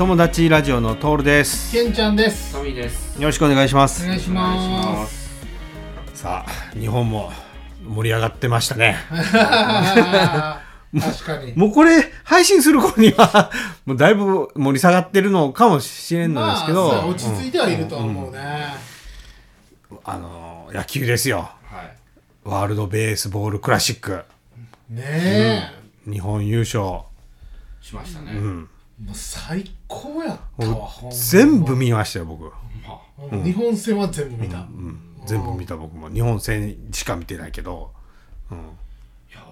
[0.00, 1.70] えー友達ラジオのトールです。
[1.72, 2.54] けんちゃんです。
[2.54, 3.20] トミーです。
[3.20, 4.02] よろしくお願いします。
[4.02, 5.28] お願いしまます。
[6.14, 7.30] さあ日本も
[7.84, 8.96] 盛り上がってましたね。
[9.10, 9.12] す
[11.22, 11.52] 確かに。
[11.54, 13.50] もうこれ配信する頃には
[13.84, 18.38] もうだいぶ盛り下がってるのかもしれんのですけど、まあ落ち着いてはいると思うね、
[20.04, 21.50] あの野球ですよ。
[21.70, 21.92] はい。
[22.44, 24.24] ワールドベースボールクラシック。
[24.88, 25.74] ね
[26.10, 27.00] 日本優勝。
[27.82, 28.32] しましたね。
[28.34, 32.52] え、もう最高やったわ全部見ましたよ僕、ま
[32.90, 33.00] あ、
[33.32, 33.44] うん。
[33.44, 36.10] 日本戦は全部見た、うん、全部見た僕も。
[36.10, 37.92] 日本戦しか見てないけど、
[38.50, 38.60] うん、い
[39.32, 39.42] や、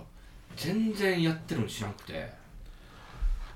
[0.56, 2.12] 全然やってるの知らなくて。
[2.12, 2.16] い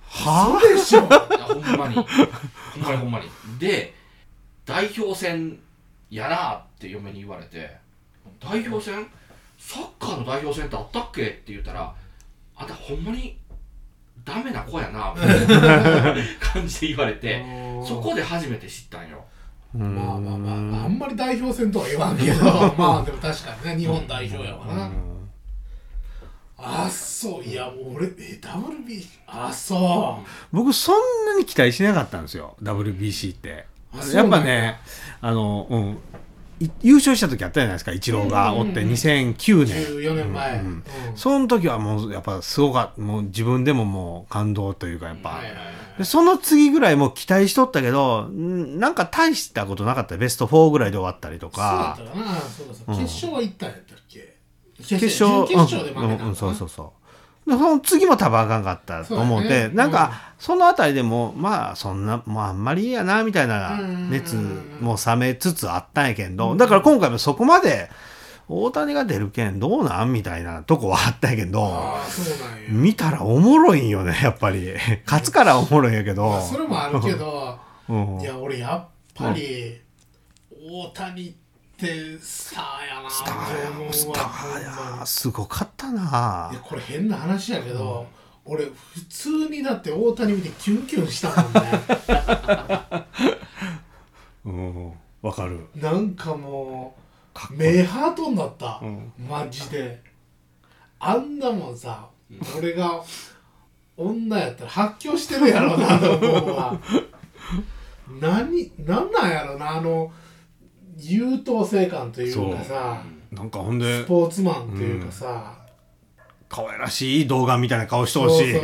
[0.04, 1.00] はそうでしょ？
[1.02, 1.94] や、ほんまに。
[1.94, 2.06] ほん
[2.82, 3.26] まにほんまに。
[3.58, 3.94] で、
[4.64, 5.58] 代表戦
[6.10, 7.76] やなって嫁に言われて、
[8.40, 9.06] 代表戦？
[9.58, 11.22] サッカーの代表戦ってあったっけ？
[11.22, 11.94] って言ったら、
[12.56, 13.38] あんたほんまに
[14.24, 17.44] ダメな子やな、 みたいな感じで言われて、
[17.86, 19.24] そこで初めて知ったんよ。
[19.74, 22.44] まあまあまああんまり代表戦とは言わんけど。
[22.76, 24.90] まあでも確かにね日本代表やわな、
[26.58, 30.20] あそういや俺え WB あそ。
[30.22, 33.66] う僕そんなに期待しなかったんですよ WBC って。
[34.12, 34.22] や。
[34.22, 34.78] やっぱね
[35.20, 35.96] あの、うん、い
[36.82, 38.84] 優勝した時あったじゃないですかイチローがおってうんうん。
[38.84, 39.84] うん2009年。
[39.84, 40.82] 14年前、うんうん。
[41.14, 43.00] その時はもうやっぱすごかった。
[43.00, 45.98] もう自分でももう感動というかやっぱ、はいはいはい。
[45.98, 50.16] でその次ぐらいもう期待しとったけどんなんか大したことなかった。
[50.16, 51.94] ベスト4ぐらいで終わったりとか。
[51.98, 52.40] そうだったかな。
[52.40, 52.98] そうだそううん。
[53.00, 54.36] 決勝は行ったんやったっけ？
[54.78, 56.86] 決決勝準決勝で負けたうんうんそうそうそう。
[56.86, 57.01] で
[57.46, 59.74] その次も多分あかんかったと思って、そうだね。
[59.74, 64.10] なんか、そのあたりでもまあそんなまああんまりいいやなみたいなうん。
[64.10, 64.36] 熱
[64.80, 67.90] も冷めつつあったんやけどだから今回もそこまで
[68.48, 71.96] 大谷が出るけんどうなんみたいなとこはあったんやけど
[72.68, 74.72] 見たらおもろいんよねやっぱり。
[75.06, 76.28] 勝つからおもろいんやけど。
[76.28, 77.58] まあそれもあるけど
[77.88, 78.20] うん。
[78.20, 79.80] いや俺やっぱり
[80.50, 81.36] 大谷
[81.72, 86.50] ってスターやなスターやスターやすごかったな。
[86.52, 88.06] いやこれ変な話やけど、
[88.44, 88.72] 俺普
[89.08, 91.60] 通にだって大谷見てキュンキュンしたもんね。
[94.44, 95.66] うんわかる。
[95.76, 96.96] なんかも
[97.50, 99.12] う目ハートになった、うん。
[99.28, 100.02] マジで。
[100.98, 102.08] あんなもんさ
[102.56, 103.02] 俺が
[103.96, 106.80] 女やったら発狂してるやろなと思うわ。
[108.20, 110.12] 何何なんやろなあの
[110.98, 115.54] 優等生感というかさなんかほんでスポーツマンというかさ、
[116.50, 118.54] 可愛らしい動画みたいな顔してほしい。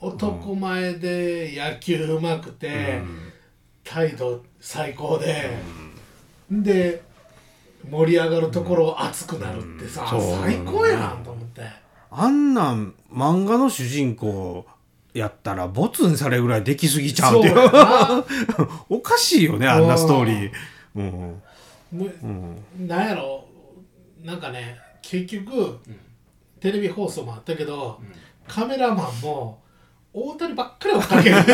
[0.00, 3.00] 男前で野球うまくて、
[3.82, 5.50] 態度最高で、
[6.50, 7.02] で
[7.90, 10.40] 盛り上がるところ熱くなるってさ、うん。
[10.42, 11.62] 最高やんと思って、
[12.10, 14.66] あんなん漫画の主人公
[15.14, 17.56] やったらボツにされるぐらいできすぎちゃうっていう
[18.90, 20.52] おかしいよねあんなストーリー
[20.94, 21.42] うん
[21.92, 22.64] もううん。
[22.86, 23.44] なんやろ。
[24.22, 25.78] なんかね結局、
[26.60, 28.00] テレビ放送もあったけど、
[28.48, 29.62] カメラマンも
[30.12, 31.36] 大谷ばっかり追っかける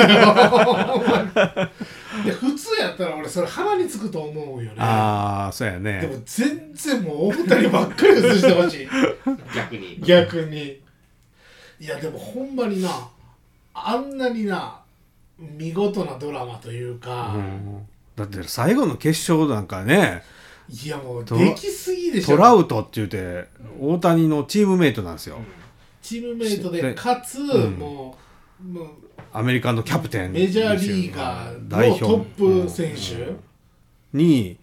[2.25, 4.77] で普通やったら俺それ鼻につくと思うよね。
[4.79, 8.89] ああそうやでねも全然もう大谷ばっかり映してほしい。
[9.55, 10.01] 逆に。
[10.01, 10.81] 逆に。
[11.81, 12.91] いやでもほんまにな
[13.73, 14.79] あんなにな
[15.39, 17.89] 見事なドラマというか、うん
[18.21, 20.23] だって最後の決勝なんかね
[20.69, 22.37] いやもうトできすぎでしょ。
[22.37, 23.49] トラウトって言うて
[23.81, 25.39] 大谷のチームメイトなんですよ。
[26.03, 27.73] チームメイトででかつ、ん。
[27.73, 28.17] も
[28.63, 28.89] うもう
[29.33, 33.33] アメリカのキャプテンメジャーリーガーのトップ選手、
[34.13, 34.59] に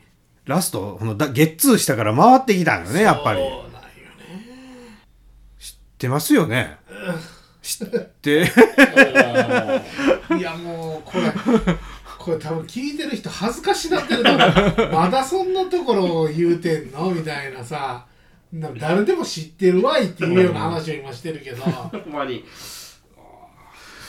[0.46, 3.84] ラストこのだゲッツーしたから回ってきたんよねやっぱりそうなんよね。
[5.60, 6.78] 知ってますよね。
[7.62, 7.88] 知っ
[8.22, 8.46] て。
[10.38, 11.34] いやもうこれ
[12.28, 14.92] これ多分聞いてる人恥ずかしなってると思う。
[14.92, 18.06] まだそんなところを言うてんのみたいなさ。
[18.52, 21.64] な誰でも知ってるわいっていうような話を今してるけど。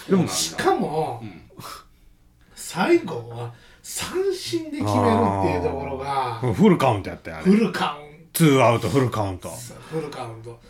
[0.08, 1.42] でもしかも、ん
[2.56, 9.48] 最後は三振で決めるっていうところがフルカウントやったよあフれルカウンツーアウトフルカウント。
[9.48, 9.54] ト
[9.90, 10.60] フルカウント。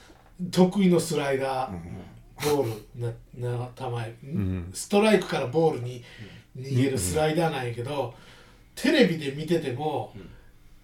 [0.51, 3.03] 得意のスライダー、ボール
[3.41, 4.71] なな球、ん。
[4.75, 6.05] ストライクからボールに
[6.61, 8.15] 逃げるスライダーなんやけど、
[8.75, 10.13] テレビで見てても、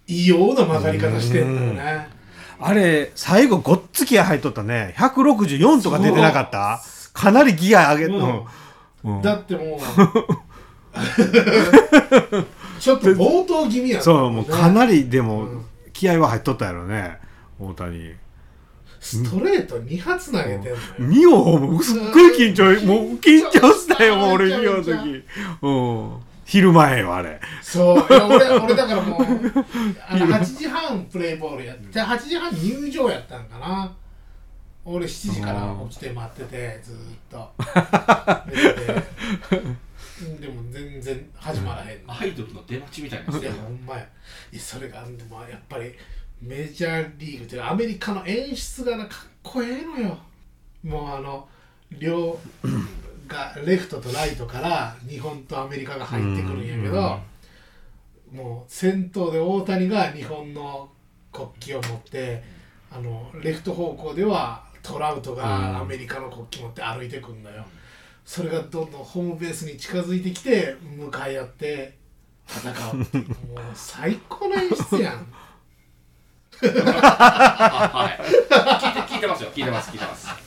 [0.07, 2.09] 異様な曲がり方してんのよね、
[2.61, 4.95] あれ最後ごっつきや入っとったね。
[4.99, 6.81] 164とか出てなかった？
[7.13, 8.45] かなりギア上げうん。
[9.05, 9.17] うん。
[9.17, 9.23] うん。
[9.23, 9.79] だってもう
[12.81, 17.19] ちょっと冒頭気味やそうもうかなりりでもうん気合は入っとったやろね
[17.61, 18.13] 大谷
[19.05, 22.65] ストレート2発投げてんのよ、ミオもすっごい緊張。
[22.87, 25.23] もう緊張したよもう俺ミオの時。
[25.61, 26.23] うん。
[26.47, 27.39] 昼前よあれ。
[27.61, 27.97] そう。
[27.99, 29.21] いや俺俺だからもう
[30.09, 33.95] あの8時半プレイボールやって8時半入場やったんかな。
[34.87, 36.99] 俺7時から起きて待っててずーっ
[37.29, 37.53] と。
[40.41, 43.39] でも全然始まらへんの、アイドルの出待ちみたいな。
[43.39, 44.01] いやほんまや。
[44.51, 45.93] いやそれがでもやっぱり
[46.41, 50.19] メジャーリーグっていうかアメリカの演出がなかっこええのよ。
[50.83, 51.49] もうあの
[51.91, 52.39] 両
[53.27, 57.19] がレフトとライトから日本とアメリカが入ってくるんやけど、
[58.33, 60.91] もう先頭で大谷が日本の
[61.33, 62.43] 国旗を持って
[62.91, 67.65] あのレフト方向ではトラウトがアメリカの国旗持って歩いてくんだよ、
[68.27, 71.97] それがどんどんホームベースに近づいてきて向かい合って
[72.47, 73.29] 戦うっていう。
[73.29, 73.37] もう
[73.75, 75.15] 最高の演出やん。
[75.15, 75.44] あ
[76.69, 78.23] はい。
[78.23, 79.51] 聞いて聞いてますよ。
[79.55, 80.29] 聞いてます聞いてます。
[80.29, 80.45] え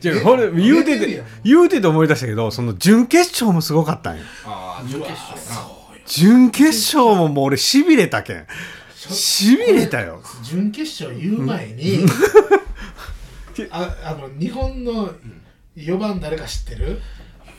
[0.00, 4.24] じゃあほれ言うてて言うてて思い出したけどその準決勝もすごかったんよ。
[4.44, 5.76] ああ準決勝
[6.06, 8.46] 準決勝ももう俺しびれたけん。
[8.94, 10.20] しびれたよ。
[10.42, 12.00] 準決勝言う前に、
[13.70, 15.10] ああの日本の
[15.76, 17.00] 4番誰か知ってる、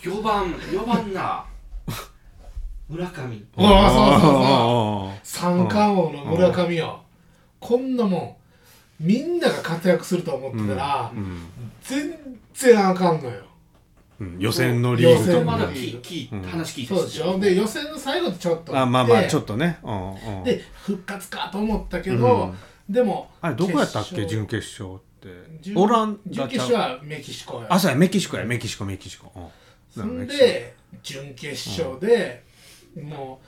[0.01, 1.45] 4番4番な
[2.89, 3.45] 村上。
[3.55, 5.09] おおそうそうそう。
[5.09, 7.01] あ三冠王の村上よ、
[7.59, 8.37] こんなも
[8.99, 11.45] んみんなが活躍すると思ってたら、うん
[11.81, 12.13] 全
[12.53, 13.43] 然あかんのよ。
[14.19, 19.77] うん予選のリーグと予選まだか聞聞うん話聞いてそうでしょで予選の最後でちょっとあまあまあちょっっとね。
[19.83, 20.43] うんうん。
[20.43, 22.53] で復活かと思ったけど、
[22.89, 24.25] でもあれどこやったっけ？
[24.25, 25.29] 準決勝って。
[25.61, 27.67] 準オランダ準決勝はメキシコや。
[27.69, 28.45] あそうやメキシコや。
[28.45, 29.31] メキシコメキシコ。
[29.35, 29.47] うん。
[29.89, 32.43] そんで準決勝で、
[32.95, 33.41] もうも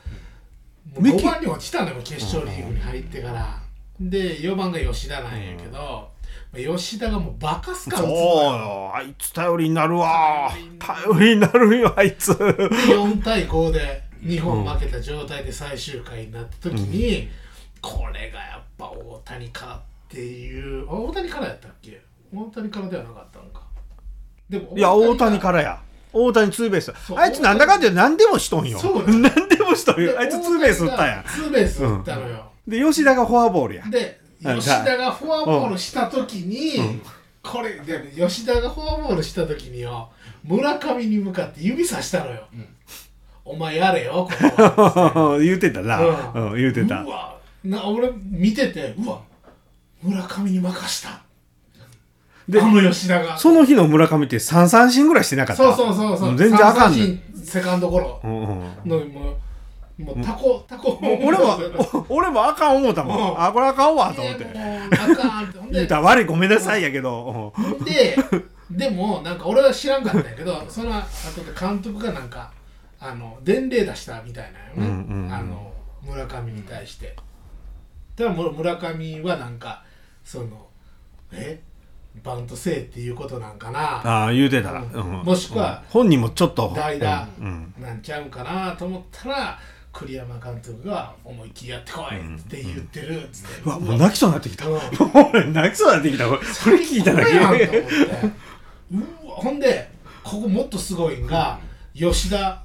[0.97, 3.58] うメキ5番に落ちたのよ決勝リーグに入ってから、
[3.99, 6.09] で4番が吉田なんやけど、ま
[6.53, 10.51] あ吉田がもうバカスカ打つそうのよよあいつ頼りになるわ。
[10.79, 11.77] 頼りになる。
[11.79, 12.37] よあいつ。
[12.37, 17.29] で4対5で日本負けた状態で最終回になった時に、
[17.81, 22.01] これがやっぱ大谷からっていうあ大谷からやったっけ？
[22.33, 23.63] 大谷からではなかったのか。
[24.49, 25.81] でもいや大谷がからや。
[26.11, 26.91] 大谷ツーベース。
[27.15, 28.79] あいつなんだかんだ何でもしとんよ。
[28.79, 31.19] そうよ何でもしとんでよあいつツーベース打ったや。
[31.21, 33.83] んツーベース打ったのよ、で吉田がフォアボールや。
[33.89, 37.01] でうん吉田がフォアボールした時に、
[37.43, 40.09] これで吉田がフォアボールした時によ
[40.43, 42.43] 村上に向かって指さしたのよ、
[43.43, 45.37] お前やれよこれは。
[45.43, 45.99] 言うてたな。
[45.99, 46.51] うん。
[46.51, 47.01] うん言うてた。
[47.01, 47.35] うわ
[47.65, 49.19] な俺見ててうわ
[50.01, 51.19] 村上に任した。
[52.47, 53.37] であの吉田が。
[53.37, 55.63] その日の村上って3三振ぐらいしてなかった？
[55.63, 56.29] そうそうそうそう。
[56.29, 57.21] うん全然あかんねん。
[57.43, 58.21] セカンドゴロ。
[58.23, 58.47] うんうん。
[58.85, 59.35] のもう
[59.99, 60.97] もうタコタコ。
[61.01, 61.59] 俺も
[62.09, 63.33] お 俺もあかん思ったもうん。
[63.35, 64.45] んあこれあかんわと思って。
[64.45, 65.59] あかんって。
[65.71, 67.53] 言うたら悪いごめんなさいやけど。
[67.57, 67.83] うん。
[67.83, 68.17] で
[68.71, 71.03] でもなんか俺は知らんかったんやけどその後
[71.43, 72.51] で監督がなんか
[72.99, 74.87] あの伝令出したみたいなよね、うんう
[75.23, 75.33] んうん。
[75.33, 77.15] あの村上に対して。
[78.15, 79.83] だか村上はなんか
[80.23, 80.67] その
[81.33, 81.61] え？
[82.23, 84.01] バントせえっていうことなんかな？
[84.03, 84.91] ああ言うてた、うん。
[84.91, 85.25] うん。
[85.25, 85.91] もしくはうん。
[85.91, 86.73] 本人もちょっと。
[86.75, 87.73] 代打うん。
[87.79, 89.59] なんちゃうんかなと思ったら
[89.99, 94.65] 栗山監督が思いっきりやってこいって言ってるっつって、うわもう泣きそうになってきた。
[94.67, 94.71] う
[95.51, 96.27] 泣きそうになってきた。
[96.27, 99.91] これ聞いただけうわほんで
[100.23, 101.59] ここもっとすごいんが
[101.93, 102.61] 吉田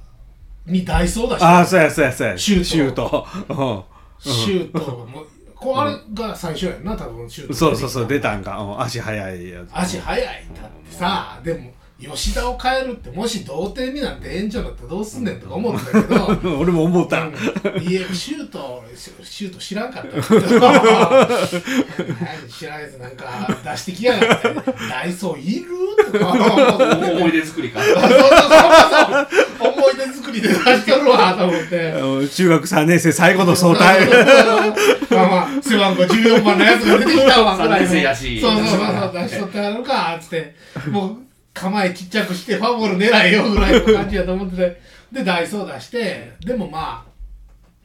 [0.65, 2.37] にダイソー出してああそうやそうやそうや。
[2.37, 2.65] シュート。
[2.65, 3.85] シュート。
[4.19, 5.25] シュートも
[5.55, 8.57] これが最初やんな多分シュートうんそうそうそう出たんか。
[8.59, 9.69] うん足速いやつ。
[9.73, 10.25] 足速い。
[10.55, 17.21] だってさでも吉田を変えるってもし同点になって延長だったらどうすんねんとか思ったけどうん 俺も思った。
[17.21, 17.33] うん。
[17.81, 20.09] いやシュート俺シュート知らんかった。
[20.09, 24.49] けど何知らんやつなんか出してきやがって
[24.89, 25.67] ダイソーいる
[26.11, 34.01] とか思い出作りかそうそうそう思い出作りで出しとるわと思ってうん中学3年生最後の総体
[35.09, 37.55] まあまあ背番号14番のやつが出てきたわ。
[37.55, 38.41] ぐらいの三年生やし。
[38.41, 40.55] そうそうそうそう出しとってやるかっつって。
[40.89, 41.17] もう
[41.55, 44.81] 構えちっちゃくしてファンボール狙えよぐらいの感じやと思ってて。
[45.11, 47.11] でダイソー出してでもまあ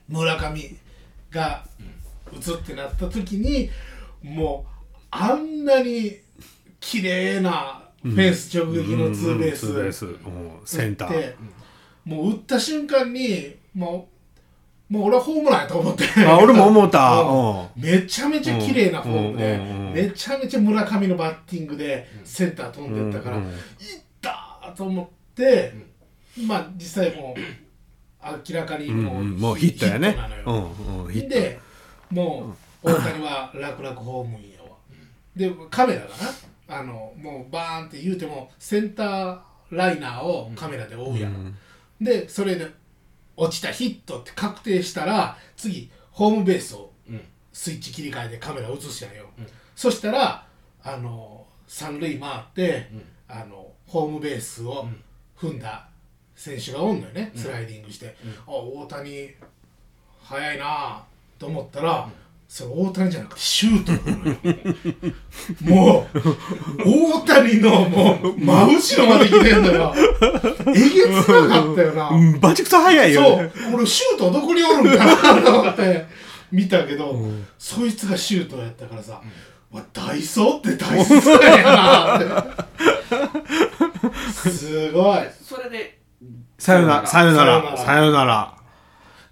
[0.08, 0.76] 村上
[1.30, 1.64] が
[2.36, 3.70] 打つってなった時に
[4.22, 6.18] もうあんなに
[6.80, 10.16] 綺麗なフェンス直撃のツーベース、ツーベースうん
[10.64, 11.14] センター。
[11.14, 11.36] 打って
[12.04, 14.09] もう打った瞬間にもう
[14.90, 16.04] もう俺はホームランやと思って。
[16.26, 17.24] あ俺も思った。
[17.76, 23.44] めちゃめちゃ綺麗なフォームで、めちゃめちゃ村上のバッティングでセンター飛んでったから、いっ
[24.20, 25.72] たーと思って、
[26.44, 27.40] まあ実際もう
[28.50, 30.16] 明らかにうんもう,、ヒットやね。
[31.28, 31.60] で
[32.10, 34.70] もう大谷は楽々ホームインやわ。
[35.36, 39.38] でカメラがなあのもうバーンって言うてもセンター
[39.70, 41.56] ライナーをカメラで追うやん、
[42.00, 42.68] でそれで
[43.40, 47.20] 落ちたヒットって確定したら次ホームベースをうん。
[47.52, 49.46] スイッチ切り替えてカメラ映すやんよ、うん。
[49.74, 50.46] そしたら
[50.82, 53.02] あの三塁回って、うん。
[53.28, 55.02] あのホームベースをん。
[55.36, 55.88] 踏んだ
[56.36, 57.40] 選手がおんのよね、うん。
[57.40, 58.32] スライディングして、うん。
[58.32, 59.30] あ大谷
[60.22, 61.02] 速いな
[61.38, 62.08] と思ったら、
[62.52, 64.24] それ大谷じゃなくてシュートなの。
[65.76, 66.10] よもう
[66.84, 69.94] 大谷のもう真後ろまで来てんのよ。
[70.66, 76.06] えげつなかったよな、うんバチクソ早いよそうね俺シュートどこにおるんかなと思って
[76.50, 77.24] 見たけど、
[77.56, 79.22] そいつがシュートやったからさ、
[79.70, 82.26] わダイソーって大切だよなって。
[84.50, 85.18] すごい。
[85.40, 86.00] それで
[86.58, 87.06] さよなら。
[87.06, 88.59] さよならさよなら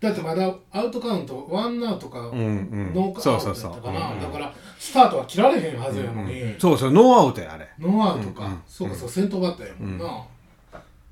[0.00, 7.69] だってまだアウトカウントワンアウトか、ノーカウントだったかな、うんだからスタートは切られへんはずやのに、そうそうノーアウトやあれ。
[7.81, 10.25] ノーアウトか、うんうんそうかそう先頭バッターやもんな、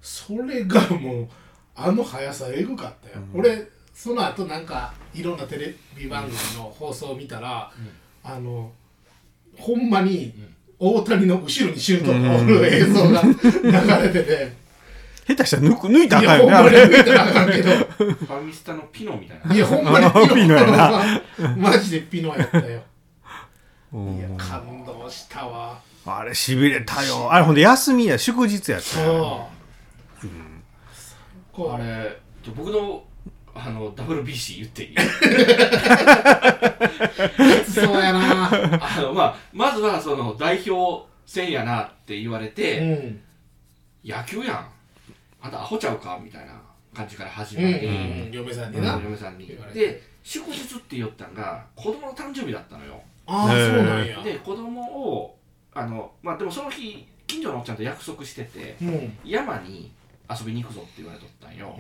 [0.01, 1.29] それがもう
[1.75, 7.73] あの速さえぐかったよ、俺その後なんかいろんなテレビ番組の放送を見たら、
[8.23, 8.71] あの
[9.59, 10.33] ほんまに
[10.79, 13.33] 大谷の後ろにシュートがおる映像が流
[14.05, 14.66] れてて、
[15.27, 17.71] 下手したら抜く抜いたいらあかんやほんまによねあれ見てなあかんけど。
[17.71, 19.55] ファミスタのピノみたいな。
[19.55, 20.11] いやほんまに。
[20.11, 21.21] ピノピノやな。
[21.57, 22.83] マジでピノやったよ。
[23.93, 24.17] うん。
[24.19, 25.79] いや感動したわ。
[26.07, 27.33] あれしびれたよ。
[27.33, 29.49] あれほんで休みや祝日やったよ。
[30.21, 30.31] そう、
[31.53, 33.03] こうあれちょ僕の
[33.55, 34.97] あの WBC 言っていい？
[37.73, 38.49] そうやな。
[38.81, 43.21] あの、まあ、まずはその代表戦やなって言われうて、ん。
[44.05, 44.67] 野球やん
[45.47, 46.61] あんたアホちゃうかみたいな
[46.95, 48.31] 感じから始うんまり、うん。
[48.33, 49.47] 嫁さんにうんな、嫁さんに。
[49.47, 49.79] 言われて。
[49.79, 53.01] で祝日って言ったんが子供の誕生日だったのよ。
[53.27, 54.23] ああそうなんや。
[54.23, 55.39] で子供を
[55.73, 59.19] あのまあでもその日近所のおっちゃんと約束しててうん。
[59.25, 59.93] 山に
[60.29, 61.77] 遊びに行くぞって言われとったんよ。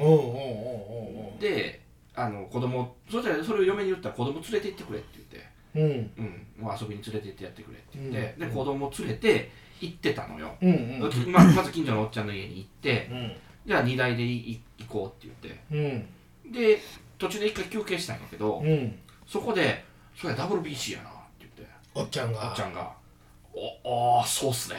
[1.41, 1.81] で
[2.15, 5.57] あの子供そしたらそれを嫁に言ったら子供連れて行ってくれって言って。
[5.75, 5.83] うん。
[6.25, 8.49] うん、もう遊びに連れて行ってやってくれって言って、うん。
[8.49, 13.09] で子供連れて行ってたのよ、うんうんままず近所のおっちゃんの家に行って。
[13.11, 13.33] うん
[13.67, 16.07] じゃあ荷台でい行こうって言って。
[16.45, 16.53] うん。
[16.53, 16.81] で
[17.19, 18.99] 途中で一回休憩したんやけど、うん。
[19.27, 21.67] そこで「それ WBC やな」って言って。
[21.95, 22.49] おっちゃんが。
[22.49, 22.93] おっちゃんが
[23.85, 24.77] 「おあーそうっすね」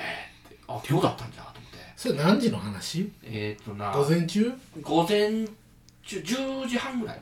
[0.47, 1.77] って「あ今日だったんじゃ」と思って。
[1.95, 3.11] それ何時の話？
[3.23, 4.51] えっ、ー、とな午前中？
[4.81, 5.45] 午前
[6.03, 7.19] 中10時半ぐらい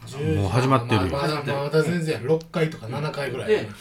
[0.00, 1.12] もう始まってるよ。
[1.12, 3.52] まだまだ全然6回とか7回ぐらい。
[3.52, 3.74] やなで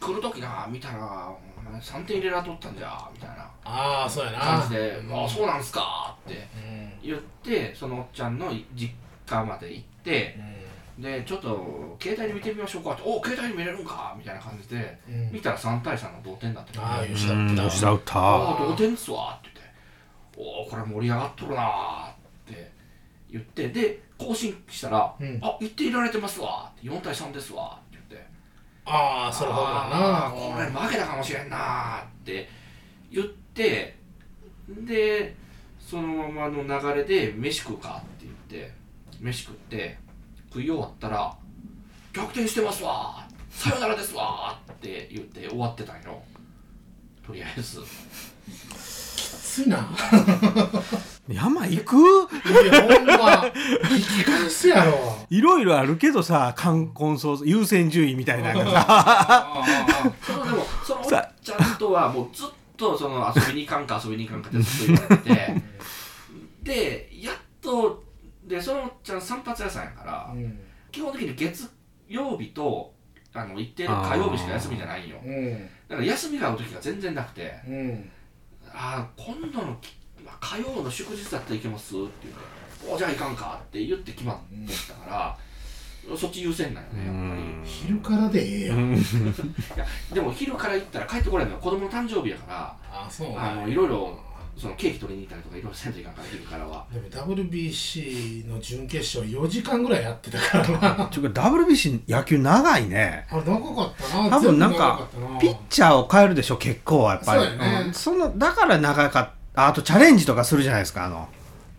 [0.00, 1.32] 来る時な見たら
[1.76, 3.50] 3点入れらとったんじゃみたいな。
[3.64, 4.38] ああそうやな。
[4.38, 5.14] 感じで「うん。
[5.20, 6.92] ああそうなんすか」ってうん。
[7.02, 8.90] 言ってそのおっちゃんの実
[9.26, 10.38] 家まで行って
[10.98, 15.30] でちょっと携帯で見てみましょうかって「お携帯で見れるんか」みたいな感じでうん。
[15.32, 16.82] 見たら3対3の同点だった。
[16.82, 18.18] ああよ吉田打ったうん吉田打った。
[18.18, 19.72] ああ同点っすわ」って言って
[20.36, 22.70] 「おおこれ盛り上がっとるな」って
[23.30, 25.38] 言ってで更新したら「うん。
[25.42, 27.87] あ言っていられてますわ」って「4対3ですわ」って言って
[28.90, 30.30] ああそれホームランな。
[30.30, 32.48] これ負けたかもしれんなーって。
[33.10, 33.96] 言って
[34.68, 35.34] で
[35.78, 38.72] そのままの流れで飯食うかって言って
[39.20, 39.98] 飯食って
[40.50, 41.34] 食い終わったら
[42.12, 46.22] 逆転してますわーさよならですわーって言って終わってたんよ。
[47.26, 47.80] とりあえず。
[47.80, 49.88] きついな
[51.28, 51.96] 山行く？
[51.96, 53.52] いやほんま
[53.90, 54.92] 引き返すやろ。
[55.30, 58.82] いろいろあるけどさ冠婚葬優先順位みたいなのが。
[58.82, 59.64] さ
[60.22, 61.06] そのでもそのおっ
[61.42, 65.30] ちゃんとはもうずっとその遊びに行かんか遊びに行かんかってずっと言われて。
[65.30, 65.62] て
[66.62, 68.04] でやっと
[68.44, 70.58] でそのおっちゃん散髪屋さんやからうん。
[70.90, 71.70] 基本的に月
[72.08, 72.94] 曜日と
[73.34, 78.10] あの行ってる火曜日しか休みじゃないんようんだから休みが合う時が全然なくてうん
[78.72, 79.97] ああ今度のき
[80.28, 81.94] まあ火曜の祝日だったら行けます？
[81.94, 85.36] って言っておじゃあ行かんかって言って決まってたか
[86.08, 87.68] ら、そっち優先なんよねやっぱり。
[87.68, 88.94] 昼からでええやん。
[88.96, 88.98] い
[89.76, 91.62] やでも昼から行ったら帰ってこれないのよ。
[91.62, 94.18] 子供の誕生日やからあそうあのいろいろ
[94.56, 96.84] そのケーキ取りに行ったりとかいろいろせんといかんから昼からは。
[96.92, 100.96] でも WBC の準決勝4時間ぐらいやってたから。
[100.96, 103.26] な ちょっと WBC 野球長いね。
[103.30, 104.30] あれ長かったな。
[104.30, 105.06] 多分なんか
[105.40, 107.44] ピッチャーを変えるでしょ結構はやっぱり。
[107.44, 107.80] そね。
[107.90, 107.94] ん。
[107.94, 111.28] そのだから長かったあとチャレンジとかするじゃないですかあの。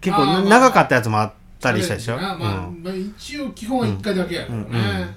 [0.01, 2.83] 結構長かったやつもあったりしたでしょ、まあまあうん。
[2.83, 4.75] まあ、一応基本は1回だけやからね、うん。
[4.75, 4.81] うん。
[4.81, 5.13] ま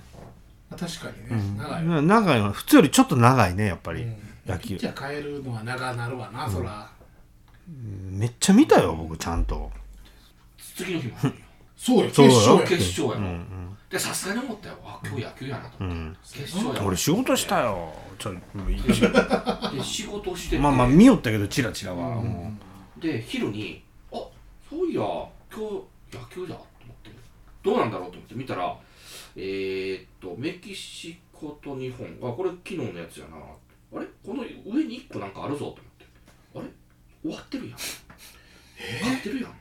[0.72, 4.16] あ、確かにね、長いわ、うん長いの普通よりちょっと長いねやっぱり、うん。
[4.46, 4.68] 野球。
[4.70, 6.88] ピッチャー変えるのは長なるわな、そら。
[8.10, 9.70] めっちゃ見たよ僕ちゃんと。
[10.76, 11.14] 次の日も
[11.76, 12.34] そうよ決そうよ。
[12.34, 12.66] 勝や。
[12.66, 13.14] 決勝や。
[13.14, 13.46] ろ、うん
[13.92, 14.78] でさすがに思ったよ。
[14.82, 15.84] あ今日野球やなと。
[15.84, 16.16] 思って、うん。
[16.22, 17.92] 決勝や俺仕事したよ。
[18.18, 18.94] ちょもういいで
[19.82, 20.62] 仕事をしてて。
[20.62, 22.54] まあまあ見よったけどチラチラは、も
[22.96, 24.16] で昼にあ
[24.70, 25.02] そういや
[25.54, 27.10] 今日野球だと思って。
[27.62, 28.34] どうなんだろうと思って。
[28.34, 28.74] 見たら
[29.36, 32.06] えー、っとメキシコと日本。
[32.22, 33.36] あこれ昨日のやつやな。
[33.36, 34.06] あれ？
[34.24, 36.06] この上に1個なんかあるぞと思って。
[36.54, 36.64] あれ？
[37.30, 37.78] 終わってるやん。
[37.78, 37.94] 終
[39.10, 39.50] わってるやん。
[39.50, 39.54] う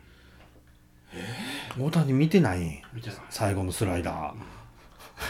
[1.78, 2.82] 大谷見てない？
[2.94, 3.14] みたい。
[3.14, 4.36] な最後のスライダー。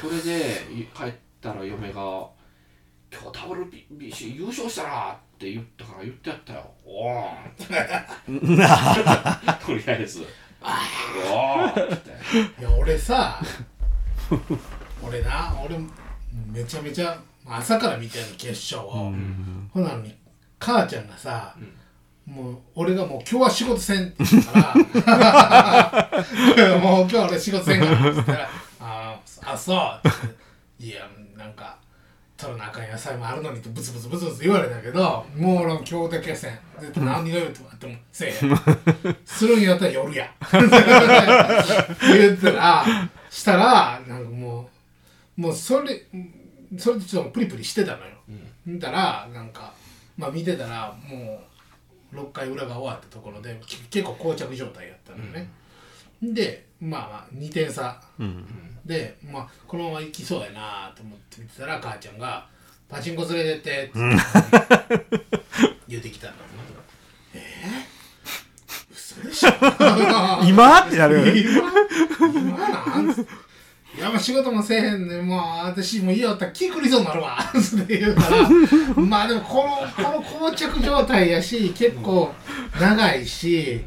[0.01, 1.93] それでい帰ったら嫁が
[3.11, 3.39] 「今日
[3.89, 8.37] WBC 優勝したな」って言ったから言ってやったよ「おーん」
[9.65, 10.25] とりあえず
[10.61, 12.09] 「おーん」って。
[12.61, 13.41] いや俺さ
[15.03, 15.77] 俺な俺
[16.47, 19.11] めちゃめちゃ朝から見てるの決勝を、
[19.73, 20.15] ほなのに
[20.59, 21.55] 母ちゃんがさ、
[22.31, 24.51] もう俺がもう今日は仕事せんって言うか
[25.03, 30.17] ら もう今日は俺仕事せんからって言ったら「あーあそう」って。
[30.17, 30.37] 言って
[30.79, 31.07] 「いや
[31.37, 31.75] なんか
[32.37, 36.57] 取らなあかん野菜もあるのに」ってブツブツブツブツ言われたけどもう俺も今日だけはせん。
[36.79, 38.37] 絶対何が言うてもらってもせえへん。
[39.25, 40.31] するんやったら夜や。
[40.53, 42.85] 言ったら
[43.29, 44.69] したらなんかも
[45.37, 46.05] うもうそれ
[46.77, 48.13] それでちょっとプリプリしてたのよ、
[48.65, 49.73] 見たらなんか
[50.17, 51.50] まあ見てたらもう
[52.13, 55.49] 6回裏が終わったところでき結構膠着状態やったのよね、
[56.21, 58.01] でまあまあ2点差。
[58.19, 58.45] うん。
[58.85, 62.47] で、まあ、このまま行きそうやなと思って見てたら母ちゃんが
[62.89, 63.99] 「パチンコ連れてって」って
[65.87, 66.33] 言うてきたの。
[67.33, 69.51] えー、嘘でしょ。
[70.43, 70.79] 今？
[70.81, 71.71] ってなる今？
[72.19, 73.11] 今なん？
[73.11, 73.13] い
[74.01, 75.27] やまあ仕事もせえへんねん。
[75.27, 77.37] もう私もう家おったら気狂いそうになるわ。
[77.53, 78.49] って言うから。
[78.95, 82.33] まあでもこのこの膠着状態やし結構
[82.79, 83.83] 長いし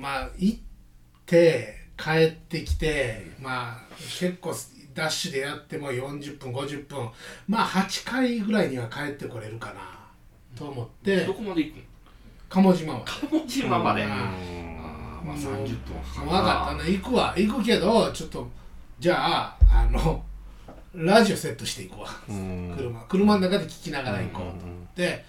[0.00, 0.58] まあ行っ
[1.24, 4.54] て帰ってきてまあ結構
[4.94, 7.08] ダッシュでやっても40分50分。
[7.48, 9.98] まあ8回ぐらいには帰ってこれるかな
[10.54, 11.24] と思って。
[11.24, 11.82] どこまで行くん
[12.50, 14.02] 鴨島は鴨島まで。
[14.02, 14.10] うん。
[14.10, 16.26] あーまあ30分。
[16.26, 16.88] 分かったな。
[16.88, 17.34] 行くわ。
[17.36, 18.48] 行くけどちょっと
[18.98, 20.24] じゃああの
[20.94, 22.74] ラジオセットしていくわうん。
[22.76, 24.58] 車車の中で聞きながら行こう。
[24.58, 25.24] と思って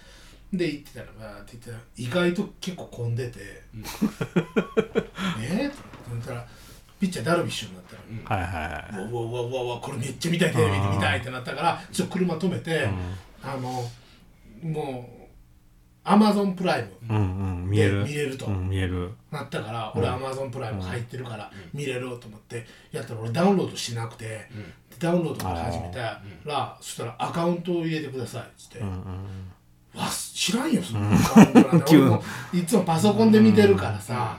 [0.52, 3.38] で行ってたらバーって行ってたら意外と結構混んでて。
[5.42, 5.76] えっと
[6.10, 6.46] 思ったら
[7.00, 7.84] ピッチャーダルビッシュになっ
[8.26, 8.60] たらはいは
[8.94, 9.10] いはい。
[9.10, 12.88] うわうわうわうわこれめっちゃ見たいテレビで見たいってなったからちょっと車止めて、
[13.42, 13.90] あの
[14.62, 15.15] もう
[16.08, 19.10] アマゾンプライムうんうん見えでる見れると、うん見える。
[19.32, 24.48] なったから俺アマゾンプライム入ってるから見れると思ってやったら俺ダウンロードしなくて、で
[25.00, 31.96] ダウンロードから始めたらそしたらアカウントを入れてくださいっつって、わ知らんよそのアカウントなんて。
[31.96, 34.38] 俺もいつもパソコンで見てるからさ、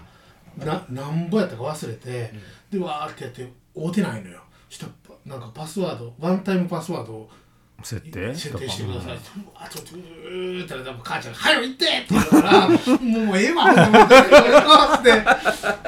[0.58, 2.34] ななんぼやったか忘れて、
[2.71, 3.41] でわーってやって
[3.75, 4.39] 会うてないのよ。
[4.69, 4.91] そしたら
[5.25, 7.30] なんかパスワードワンタイムパスワードを
[7.84, 8.34] 設定？
[8.36, 9.16] 設定してください。
[9.16, 9.30] って。
[9.38, 10.76] うわちょっとうーって。
[10.76, 14.04] 言ったら母ちゃんが「はよ行って!」って言うから「もうええわ」と思
[14.96, 15.13] ってっ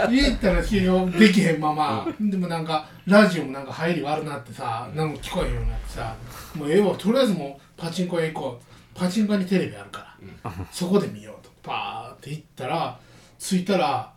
[0.10, 0.16] て。
[0.16, 2.08] 言ったら結局できへんまま。
[2.20, 6.16] でもなんかラジオもなんか入り悪なってさなんか聞こえへんようになってさ
[6.56, 6.96] もうええわ。
[6.98, 8.66] とりあえずもうパチンコ屋行こう。
[9.00, 11.50] パチンコ屋にテレビあるから、そこで見ようと。
[11.64, 13.00] パーって行ったら
[13.40, 14.12] 着いたら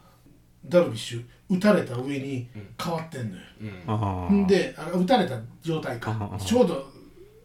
[0.65, 2.49] ダルビッシュ打たれた上に
[2.83, 3.43] 変わってんのよ。
[3.87, 6.37] あんであ打たれた状態か。
[6.45, 6.92] ちょうど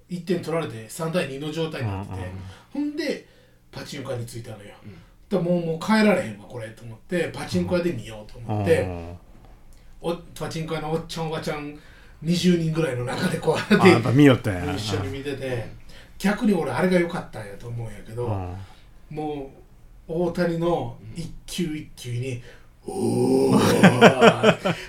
[0.10, 2.32] 1点取られて3対2の状態になってて
[2.74, 3.28] ほんで
[3.72, 4.74] パチンコ屋に着いたのよ、
[5.30, 9.15] だもうもう帰られへんわこれと思ってパチンコ屋で見ようとあ思って、
[10.02, 11.78] おパチンコ屋のおっちゃんおばちゃん
[12.24, 14.74] 20人ぐらいの中でこうやって見よったんや。
[14.74, 15.70] 一緒に見てて
[16.17, 19.15] 逆に俺あれが良かったんやと思うんやけど、うん。
[19.15, 19.52] も
[20.08, 22.41] う大谷の一球一球に
[22.88, 23.56] 「おー。
[23.56, 24.80] はあ!」って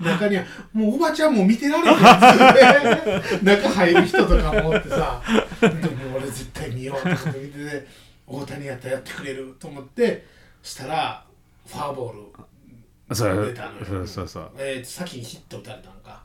[0.00, 5.22] 中にはもうおばちゃんも見てられへんっつって中入る人とかもおってさ。
[5.60, 7.86] でも俺絶対見ようと思って見てて
[8.26, 10.26] 大谷やったらやってくれると思って
[10.62, 11.24] したら
[11.66, 13.86] ファーボール出たのよ。
[13.86, 14.06] そう。
[14.06, 16.22] そうそうえー、先にヒット打たれたんか。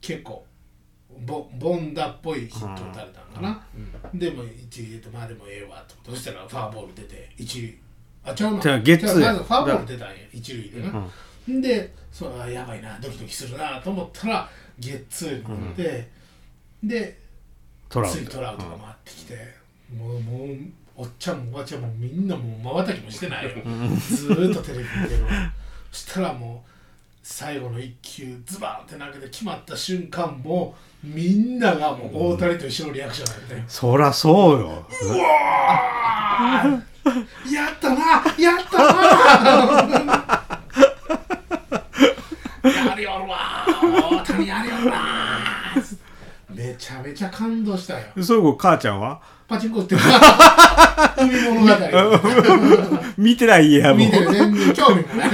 [0.00, 0.44] 結構
[1.26, 3.60] ボボンダっぽいヒット打たれたんかな、
[4.14, 7.78] でも一塁出てまあでもええわとそしたらファーボール出て一塁。
[8.24, 8.60] あちゃうな。
[8.60, 10.14] じゃあゲッツーファーボール出たんや。
[10.32, 11.10] 一塁でな、ん、
[11.48, 16.08] でそうあやばいなドキドキするなと思ったらゲッツーになって、
[16.82, 17.18] で
[17.88, 18.40] トラウト。
[18.40, 19.34] ラウトが回ってきて、
[19.96, 20.48] もうもう
[20.96, 23.50] おっちゃんもおばちゃんもみんなもうまばたきもしてないよ。
[23.98, 25.30] ずーっとテレビ見てるわ。
[25.90, 26.70] そしたらもう
[27.22, 34.86] 最後の一球ズバンって投げて決まった瞬間もうみんながもう大谷と一緒のリアクションだったよ、そらそうよ。
[37.50, 38.00] やったな！
[38.38, 40.17] やったな
[42.62, 44.98] やるよるわ大谷やるよるわ
[46.50, 48.06] めちゃめちゃ感動したよ。
[48.22, 49.20] そうご母ちゃんは？
[49.46, 49.94] パチンコって
[51.16, 51.68] 海物語。
[53.18, 55.30] 見てないやもう見てる全然興味もない。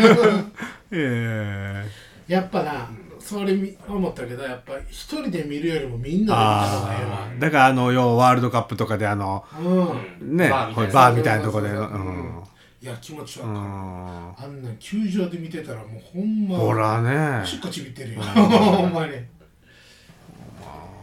[0.91, 2.89] ええー、やっぱな
[3.21, 3.57] それ
[3.89, 12.43] 思ったけどやっぱ一人で見るよりもみんなで見た方だからあの要はワールドカップとかであの、うん、ねバーみたいなところで、うん。
[12.85, 13.59] いや気持ちわうかる。
[13.61, 14.44] ん。
[14.44, 17.47] あんな球場で見てたらもうほんまほらね。
[17.47, 18.20] しっこちびってるよ。
[18.20, 19.14] ほんまに。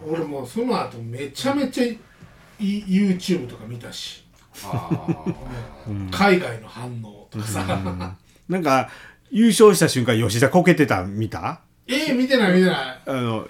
[0.08, 1.98] 俺もうその後めちゃめちゃい
[2.60, 4.24] YouTube とか見たし。
[6.12, 8.15] 海外の反応とかさ。
[8.48, 8.91] なんか
[9.32, 11.62] 優勝した瞬間吉田こけてたん見た？
[11.88, 13.02] えー、見てない見てない。
[13.08, 13.48] あの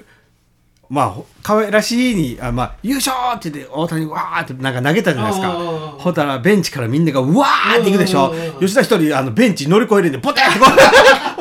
[0.91, 5.54] まあほ可愛らしいにあ、まあ、優勝って言って大谷わーってなんか投げたじゃないですか。
[5.54, 8.32] ほんたらベンチからみんながうわーっていくでしょ。
[8.32, 10.65] うんうんうん吉田一人あのベンチ乗り越えるんでポテンってこ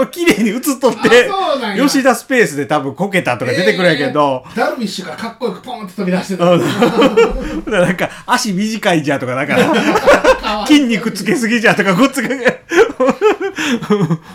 [0.03, 1.29] う綺麗に映っとって
[1.77, 6.45] 吉田スペースで多分こけたとか出てくるんやけど、えーダルビッシュがかっこよくポンって飛び出してた。
[6.53, 12.29] うんだからなんか足短いじゃんとかなんか筋肉つけすぎじゃんとかごっつが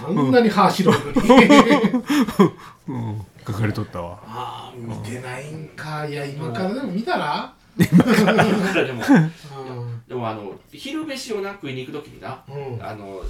[0.08, 1.38] あんなに歯白いの
[3.08, 4.20] に書かれとったわ。
[4.26, 6.08] ああ見てないんか。
[6.08, 7.54] いや今からでも見たら？
[7.78, 7.86] で
[8.92, 9.04] も。
[9.04, 10.08] うん。
[10.08, 12.84] でもあの昼飯をな食いに行く時になうん。
[12.84, 13.22] あの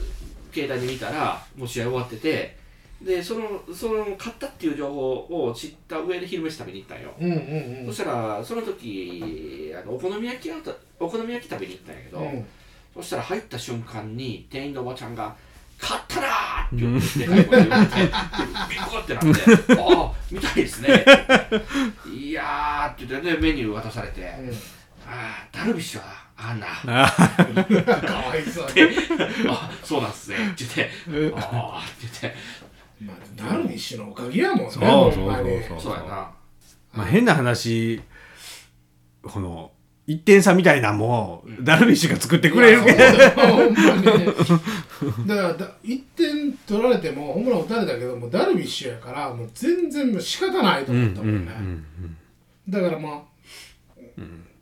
[0.53, 2.57] 携帯で見たらもう試合終わってて
[3.01, 7.87] でそのその勝ったっていう情報を知った上で昼飯食べに行ったんよ、うんうん。
[7.87, 12.45] そしたらその時あのお好み焼きをたお好み焼き食べに行ったんやけど、うん。
[12.95, 15.35] そしたら入った瞬間に店員のおばちゃんが
[15.81, 16.27] 「勝ったな!」
[16.65, 17.95] って言ってでかい声で言って
[18.69, 21.05] ビコってなって「ああ見たいですね」
[22.11, 24.49] いやー」って言ってでメニュー渡されて「うん
[25.07, 26.67] ああダルビッシュはあんな」
[27.05, 27.07] あ
[28.05, 28.97] かわいそうに。
[29.47, 30.37] あそうなんすね。
[30.37, 30.65] って
[31.07, 32.39] 言って、ああって言って、
[33.01, 35.63] まあダルビッシュのおかげやもんねそうほんまに。
[35.63, 36.29] そうそうやな。
[36.93, 38.01] まあ、変な話
[39.21, 39.71] この
[40.07, 42.97] 1点差みたいなのもダルビッシュが作ってくれるけど。
[42.99, 43.11] だ
[45.35, 51.85] からだ1点取られてもホームラン打たれたけどもうダルビッシュやからもう全然もう仕方ないとうん思ったもんね、うん
[52.67, 53.21] だからまあ、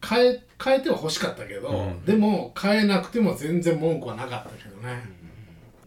[0.06, 2.06] 変え変えては欲しかったけど、うん。
[2.06, 5.04] でも変えなくても全然文句はなかったけどね、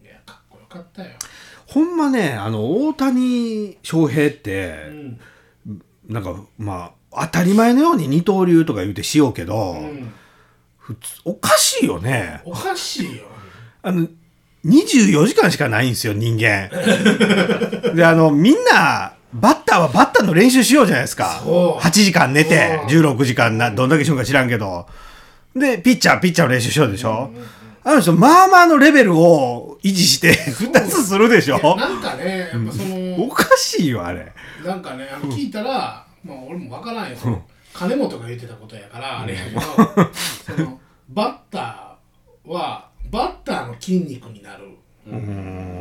[0.03, 1.09] いやかっこよかったよ、
[1.67, 5.19] ほんまねあの大谷翔平っうて、ん。
[6.07, 6.91] なんかまあ
[7.21, 10.13] 当たり前のように二刀流とか言うてしようけど、うん、
[10.77, 12.41] 普通おかしいよね。
[12.45, 13.23] おかしいよ。
[13.81, 14.07] あの
[14.65, 16.69] 24時間しかないんですよ人間。
[17.95, 21.41] であのみんなバッターはバッターの練習しようじゃないですか。
[21.43, 21.83] そう。
[21.83, 22.85] 8時間寝てう。
[22.85, 24.87] ん16時間などんだけしようか知らんけど。
[25.55, 27.31] でピッチャーピッチャーの練習しようでしょ、
[27.83, 31.75] あの人まあまあのレベルを維持して2つするでしょ。
[31.77, 34.31] なんかねやっぱその、おかしいよあれ。
[34.63, 37.17] なんかねあの聞いたら、まあ俺もわからんよ。
[37.73, 39.61] 金本が言ってたことやからあれやけど
[40.11, 44.65] そのバッターはバッターの筋肉になる、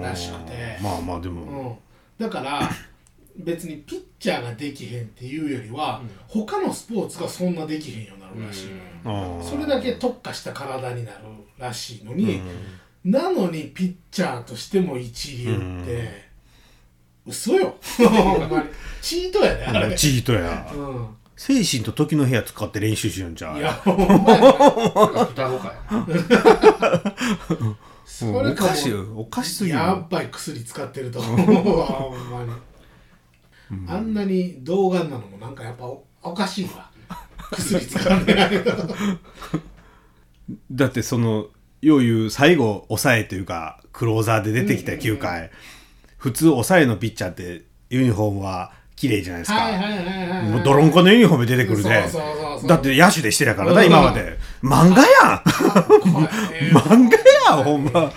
[0.03, 0.79] らしくて。
[0.81, 1.81] まあまあでうも、
[2.21, 2.71] ん、だから
[3.37, 8.71] 別にピッチャーができへんっていうよりは、他のスポーツがそんなできへんようになるらしい
[9.05, 9.45] うん。
[9.45, 11.19] それだけ特化した体になる
[11.59, 12.41] らしいのに、
[13.05, 16.27] なのにピッチャーとしても一流って、
[17.27, 17.77] 嘘よ。
[17.99, 18.69] ほんまに
[19.07, 20.69] チートやで、あれ、チートや。
[20.75, 21.07] うん。
[21.37, 25.75] 精神と時の部屋使って練習しようんちゃういやほんまやな双子か。
[28.05, 28.71] それかも。
[28.71, 29.07] おかしいよ。
[29.15, 29.77] おかしすぎる。
[29.77, 32.51] やっぱり薬使ってると思うわほんまに、
[33.87, 36.91] あんなに童顔なのもなんかやっぱおおかしいわ。
[37.53, 38.73] 薬使ってないと
[40.73, 41.47] だってその
[41.81, 45.51] よう言う最後抑えというかクローザーで出てきた9回、
[46.17, 49.61] 普通抑えのピッチャーってユニフォームは綺麗じゃないですか、
[50.43, 52.69] もう泥んこのユニフォーム出てくるでそうそうそうそう。
[52.69, 53.87] だって野手でしてたからな、うん。
[53.87, 54.39] 今まで。
[54.63, 55.43] 漫画やん。
[56.73, 58.11] 漫画やんほんま。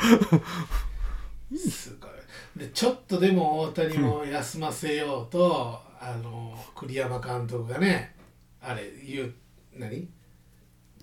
[1.54, 2.12] すごい
[2.56, 8.16] でちょっとでも大谷も休ませようと、あの栗山監督がね
[8.62, 9.34] あれ言う
[9.76, 10.08] 何？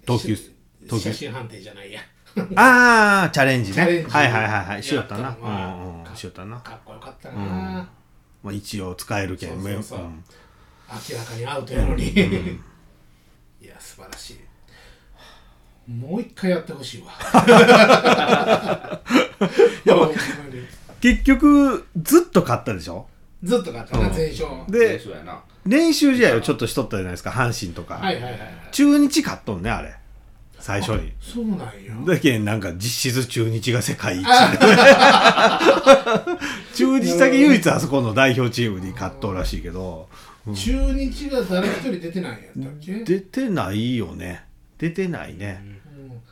[0.07, 0.55] 投球し
[0.89, 1.03] 投球。
[1.03, 2.01] 写真判定じゃないや。
[2.57, 3.83] ああチャレンジね。
[3.83, 4.83] はいはいはいはい。
[4.83, 5.37] しよったな。
[5.39, 6.17] うん。
[6.17, 7.39] しよったな、かっこよかったな、う
[7.83, 7.89] ん
[8.47, 9.99] まあ、一応使えるけんそうそうそう。
[9.99, 10.23] うん。
[11.13, 12.11] 明らかにアウトやのに、
[13.61, 15.91] いや素晴らしい。
[15.91, 17.11] もう一回やってほしいわ。
[21.01, 23.09] 結局ずっと勝ったでしょ？
[23.43, 24.15] ずっと勝ったな、うん。
[24.15, 24.49] 全勝。
[24.71, 25.01] で。
[25.67, 28.41] 練習試合をちょっとしとったじゃないですか阪神とか、はいはいはいはい。
[28.71, 29.97] 中日勝っとんねあれ
[30.67, 31.13] 最初に。
[31.21, 31.65] そうなんよ
[32.05, 34.27] だけんなんか実質中日が世界一。
[36.75, 40.09] 中日だけ唯一あそこの代表チームに勝っとうらしいけど。
[40.53, 43.05] 中日が誰一人出てないんやったっけ？
[43.05, 44.45] 出てないよね。
[44.77, 45.63] 出てないね、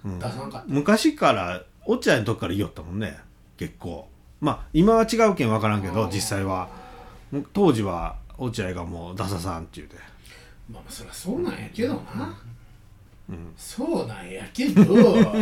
[0.05, 0.19] うん。
[0.19, 0.65] 出さんかった。
[0.67, 3.17] 昔から落合の時から言いよったもんね。
[3.57, 4.09] 結構。
[4.41, 6.69] まあ今は違うけん分からんけど実際は。
[7.53, 9.97] 当時は落合がもうダサさんって言うて
[10.71, 12.37] まあまあそりゃそうなんやけどな、
[13.57, 14.85] そうなんやけど。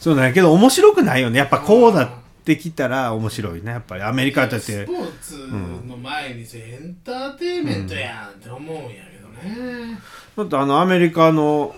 [0.00, 1.38] そうなんやけど面白くないよね。
[1.38, 2.10] やっぱこうなっ
[2.44, 3.72] てきたら面白いね。
[3.72, 4.60] やっぱりアメリカだって。
[4.60, 5.36] スポーツ
[5.86, 9.98] の前にさエンターテインメントやんって思うんやけどね、
[10.36, 11.74] だってあのアメリカの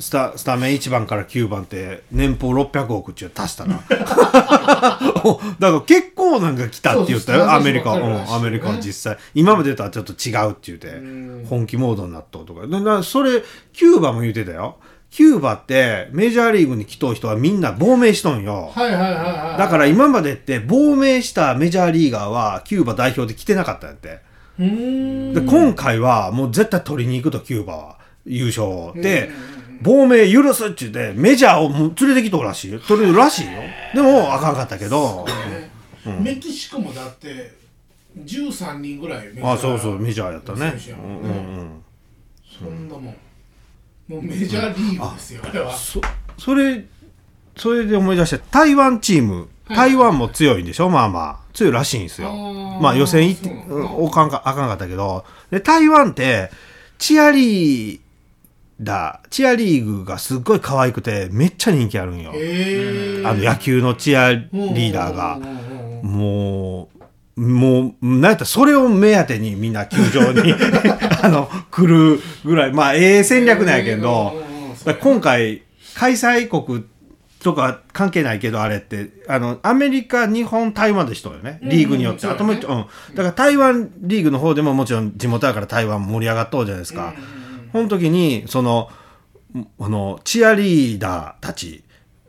[0.00, 7.52] スタスタメン1番から9番って年俸600億って足したら だから結構なんか来たって言ったよ。
[7.52, 8.10] アメリカ、うそうそう。
[8.10, 9.18] ん、アメリカは実際。
[9.34, 11.46] 今までとはちょっと違うって言うてん。
[11.48, 12.66] 本気モードになったとか。
[12.66, 13.42] でなそれ
[13.74, 14.78] キューバも言うてたよ。
[15.10, 18.72] キューバってメジャーリーグに来とう人はみんな亡命しとんよ。
[18.74, 19.58] はいはいはいはい。
[19.58, 24.20] だから今までって亡命したメジャーリーガーはキューバ代表で来てなかったんやって。
[24.58, 28.00] で今回はもう絶対取りに行くとキューバは。
[28.26, 29.30] 優勝をで
[29.82, 32.72] 亡命許すっちゅうてメジャーを連れてきとるらしい。
[32.72, 33.52] よ取れるらしいよ。
[33.94, 35.26] でもあかんかったけど。
[36.22, 37.52] メキシコもだって
[38.18, 40.74] 13人ぐらいメジャーあそうそうメジャーやったね。
[40.88, 41.82] うんうんうん。
[42.58, 43.04] そんなもん。
[44.08, 45.72] もうメジャーリーグですよあれは。
[45.72, 46.00] そ
[46.36, 46.84] それ
[47.56, 50.88] それで思い出して台湾チーム台湾も強いんでしょ？
[50.90, 51.40] まあまあ。
[51.52, 52.32] 強いらしいんですよ。
[52.80, 53.50] まあ予選行って
[53.96, 55.24] おかんかあかんかったけど。
[55.50, 56.50] で台湾って
[56.98, 58.00] チアリー
[58.80, 62.32] ダーチアリーグがすっごい可愛くてめっちゃ人気あるんよ。
[63.24, 65.36] あの野球のチアリーダーが。
[65.36, 66.88] うんうんうんうんも
[67.36, 70.54] うもうなんやったらそれを目当てにみんな球場に
[71.22, 72.72] あの来るぐらい。
[72.72, 74.42] まあええ戦略なんやけど、
[75.00, 75.62] 今回
[75.94, 76.84] 開催国
[77.42, 87.14] とか関係ないけどあれってあのアメリカ日本台湾で人よねリーグによって、うんあともう一うん、だから台湾リーグの方でももちろん地元だから台湾盛り上がっとうじゃないですか、
[87.72, 88.90] その時にその
[89.80, 91.82] あのチアリーダーたち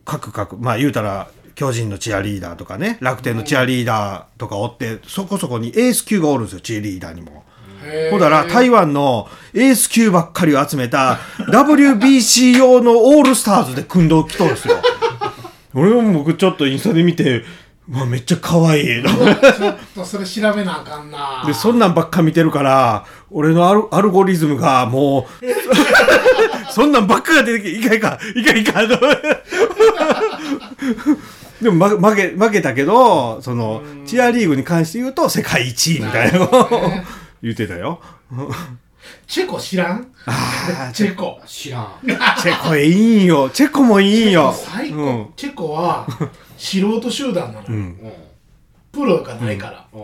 [0.05, 7.43] 各各まあ言うたら巨人のチアリーダーとかね楽天のチアリーダーとかおってそこそこにエース級がおるんですよチアリーダーにも。
[8.11, 14.75] ほんだら台湾のエース級ばっかりを集めた WBC 用のオールスターズで組んどきとるんですよ。
[15.73, 17.43] 俺も僕ちょっとインスタで見て、
[17.93, 19.03] うわ、めっちゃ可愛い。
[19.03, 25.45] ちょっとそれ調べなあかんなで、そんなんばっか見てるから、俺のアルアルゴリズムがもう、
[26.71, 28.97] そんなんばっかが出てきて、いかんいかん、いかんいか。
[31.61, 36.69] でも、ま、負け、負けたけど、その、チアリーグに関して言うと、世界一位みたいなのを
[37.43, 37.99] 言ってたよ。
[39.27, 40.07] チェコ知らん？
[40.25, 43.49] ああ、 チェコ知らんチェコいいんよ。
[43.49, 44.53] チェコもいいよ。
[44.57, 46.07] 最高、うんチェコは
[46.63, 47.65] 素人集団なの。
[48.91, 49.99] プロがないから、うん。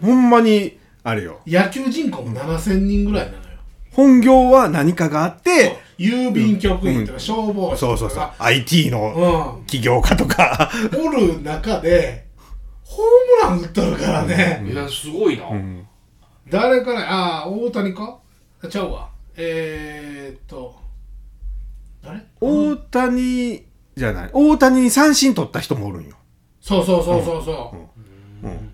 [0.00, 1.40] ほんまに、あれよ。
[1.46, 3.42] 野球人口も7000人ぐらいなのよ、
[3.92, 8.18] 本業は何かがあって、郵便局員とか消防士とそうそうそう。
[8.18, 8.34] か。
[8.38, 10.70] IT の起業家とか。
[10.92, 12.28] うん、おる中で
[12.82, 15.86] ホームラン打っとるからね、いやすごいな、うん。
[16.48, 18.18] 誰からああ大谷か？
[18.62, 19.10] あちゃうわ。
[19.36, 20.74] えー、っと
[22.02, 22.20] 誰？
[22.40, 24.30] 大谷じゃない。
[24.32, 26.16] 大谷に三振取った人もおるんよ。
[26.60, 27.74] そうそうそうそうそ
[28.42, 28.70] う、うん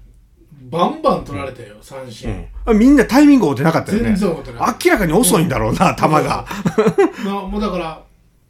[0.70, 2.46] バンバン取られたよ三振、うん。
[2.66, 4.04] あみんなタイミング合うてなかったよね。
[4.10, 6.46] 全然合うてない明らかに遅いんだろうな、球が。
[7.24, 8.04] まあ、もうだから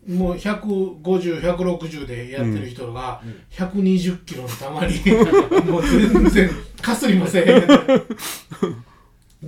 [0.06, 4.64] もう150160でやってる人が120キロの球
[5.12, 5.16] に
[5.70, 7.52] もう全然かすりませんだ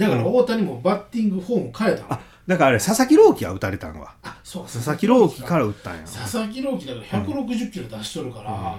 [0.08, 4.14] から大谷もバッティングフォーム変えたのあ、だからあれ、佐々木朗希は打たれたんわ。
[4.22, 4.62] あそう。
[4.64, 6.02] 佐々木朗希から打ったんや。
[6.02, 8.76] 佐々木朗希だから160キロ出しとるから、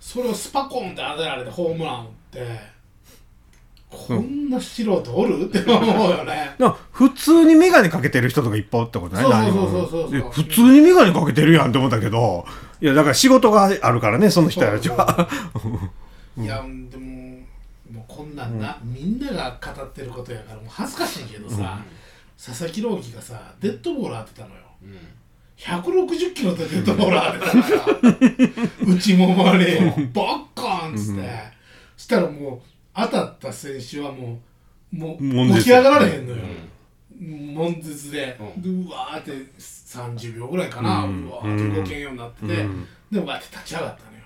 [0.00, 2.76] それをスパコンって当てられてホームラン打って
[3.88, 5.44] こんな素人おる？
[5.48, 6.54] って思うよね。
[6.58, 9.24] な普通に眼鏡かけてる人とかいっぱいおったことない？
[9.24, 9.90] そうそう何もそうそう。
[10.02, 12.44] そうで普通に眼鏡かけてるやんって思ったけど、
[12.80, 15.28] いや、だから仕事があるからね、その人たちは。
[16.36, 17.38] いやでも
[17.92, 21.78] もうこんなんな、みんなが語ってることやからもう恥ずかしいけどさ、
[22.36, 24.60] 佐々木朗希がさデッドボール当てたのよ。
[24.82, 24.98] うん。
[25.56, 29.80] 160キロでデッドボール当てたから 内ももれよ。
[30.12, 31.28] バッカーンっつって、
[31.96, 32.60] そしたらもう
[32.94, 34.38] 当たった選手はも
[34.92, 36.42] うもう起き上がられへんのよ、
[37.20, 38.62] 悶絶で、うん。
[38.62, 42.86] でうわーって30秒ぐらいかな、ううんわーって動けんようになってて、うん。
[43.10, 44.24] でわーって立ち上がったのよ。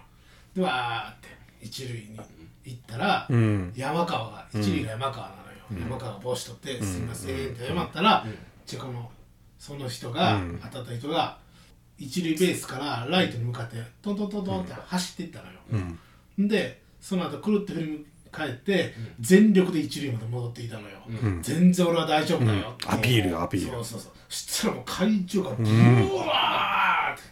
[0.55, 1.29] でわーって
[1.63, 2.19] 一塁に
[2.65, 3.73] 行ったら、うん。
[3.77, 5.35] 山川が一塁が山川な
[5.75, 8.27] のよ、山川が帽子取って「すいません」って謝ったら、
[8.67, 9.11] チェコの
[9.59, 10.61] その人が、うん。
[10.63, 11.39] 当たった人が
[11.99, 15.53] 一塁ベースからライトに向かってトントントントンって走っていったのよ、
[16.39, 16.49] うん。
[16.49, 20.99] でその後くるって振り帰って全力で一塁まで戻っていたのよ、
[21.43, 22.75] 全然俺は大丈夫だよ。
[22.87, 23.73] アピールよアピール。
[23.73, 24.13] そうそうそう。
[24.29, 27.23] そしたらもう会場がブワーって、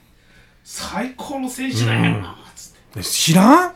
[0.64, 3.74] 最高の選手だよなっつって、知らん？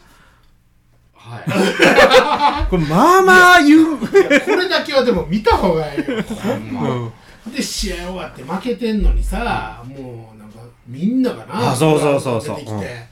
[1.32, 2.66] はい。
[2.68, 3.98] これまあまあ言う。
[3.98, 6.22] これだけはでも見た方がいいよ。
[6.22, 7.12] ほんま。
[7.50, 12.56] で試合終わって負けてんのにさ、もうなんかみんながなあそうそうそうそう。
[12.56, 13.06] 出てきて、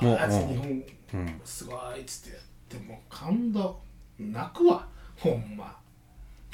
[0.00, 0.48] うもうわあいつうん。
[0.48, 3.78] 日本すごいっつってやってもう感動
[4.18, 5.76] 泣くわほんま。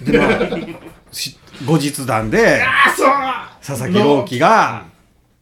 [0.02, 0.38] でまあ
[1.12, 2.64] し後日談で
[3.64, 4.86] 佐々木朗希が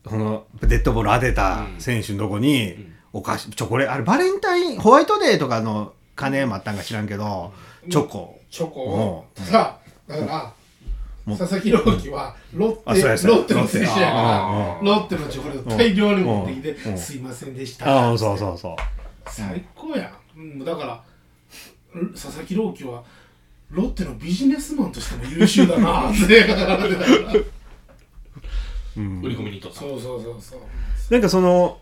[0.04, 7.52] このデッドボール当てた選手のとこにお菓子チョコレートあれバレンタインホワイトデーとかの金もあったんか知らんけど
[7.90, 8.38] チョコ。
[8.50, 8.80] チョコ。
[8.80, 9.44] をうん。
[9.44, 10.52] さだから
[11.38, 18.76] 佐々木朗希はロッテロッテの選手やからうんロッテのチョコレート大量に持ってきてうん「すいませんでした」ああそうそうそう
[19.26, 21.02] 最高やん、うん、だから
[22.12, 23.04] 佐々木朗希は
[23.70, 26.44] ロッテのビジネスマンとしても優秀だなって
[28.96, 29.80] 売り込みにとった。
[29.80, 30.60] そうそうそうそう。
[31.10, 31.78] なんかその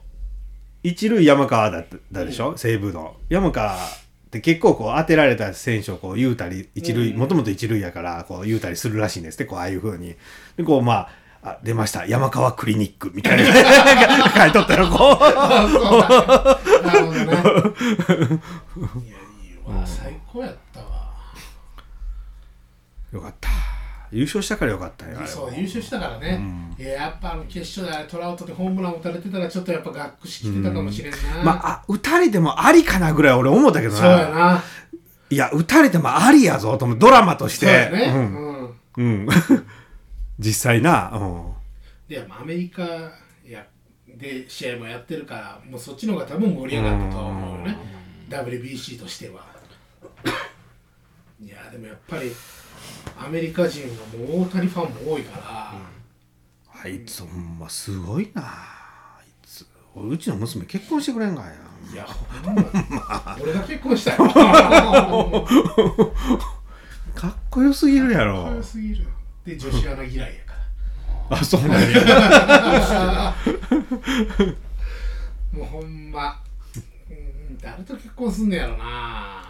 [0.82, 3.16] 一塁山川だったでしょ、西武の。
[3.28, 3.78] 山川っ
[4.30, 10.14] て結構こう当てられた選手をこう言うたり一塁もともと一塁やからこう言うたりするらしいんですってこうああいうふうに。
[10.56, 11.08] でこうまあ
[11.42, 12.06] あ出ました。
[12.06, 13.44] 山川クリニックみたいな。
[14.42, 15.20] 書いとったよこう。
[16.86, 17.24] なるほどね。
[19.04, 19.86] いやいいわ。
[19.86, 20.86] 最高やったわ。
[23.12, 23.48] よかった
[24.12, 26.40] 優勝したからよかったよそう優勝したからね、
[26.78, 34.30] いややっぱあの決勝でトラウトでホームラン打たれてたらちょっとやっぱ学士来てたかもしれんな、まああ打たれてもありかなぐらい俺思ったけどそうやな。
[34.30, 34.64] な
[35.30, 37.66] いや打たれてもありやぞと思うドラマとして。
[37.66, 38.76] そうやね、うん。
[38.96, 39.04] うん。
[39.04, 39.28] うん、
[40.38, 41.52] 実際な、うん、
[42.08, 42.82] でまあアメリカ
[43.46, 43.64] や
[44.08, 47.76] で試合もやってるからもうそっちの方が多分盛り上がったと思うよね。
[48.28, 49.48] WBC としては。
[51.42, 52.30] いやでもやっぱり
[53.22, 55.74] アメリカ人はもう大谷ファンも多いから、
[56.83, 58.42] あいつほんますごいな。
[58.42, 59.66] あいつ。
[59.94, 61.52] うちの娘結婚してくれんかいな。
[61.92, 62.64] いやほんま。
[63.42, 64.18] 俺が結婚したよ
[67.14, 69.06] かっこよすぎるやかっろこよすぎる。
[69.44, 70.54] で女子アナ嫌いやか
[71.28, 71.37] ら。
[71.38, 73.35] あそうなんや。
[75.52, 76.40] もうほんま、
[77.11, 79.49] うん、誰と結婚すんねやろな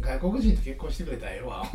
[0.00, 1.64] 外国人と結婚してくれたらええわ。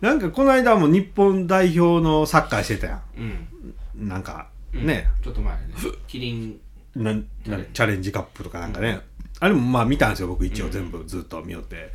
[0.00, 4.04] なんかこの間も日本代表のサッカーしてたやうん。
[4.04, 4.86] んなんかうん。
[4.86, 5.60] ね、ちょっと前ね。
[6.06, 6.60] キリン。
[6.94, 9.00] ななチャレンジカップとかなんかね、
[9.38, 11.92] あれもまあ見たんですよ僕一応全部ずっと見よって。